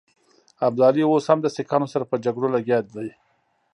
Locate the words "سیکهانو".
1.55-1.87